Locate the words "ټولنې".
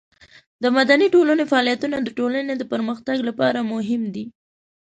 1.15-1.43, 2.17-2.53